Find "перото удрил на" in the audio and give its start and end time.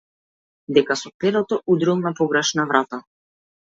1.25-2.13